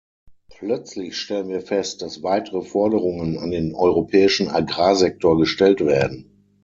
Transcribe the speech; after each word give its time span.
Plötzlich 0.49 1.15
stellen 1.15 1.49
wir 1.49 1.61
fest, 1.61 2.01
dass 2.01 2.23
weitere 2.23 2.63
Forderungen 2.63 3.37
an 3.37 3.51
den 3.51 3.75
europäischen 3.75 4.47
Agrarsektor 4.49 5.37
gestellt 5.37 5.79
werden. 5.81 6.43